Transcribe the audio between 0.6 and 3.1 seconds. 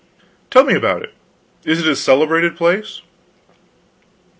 me about it. Is it a celebrated place?"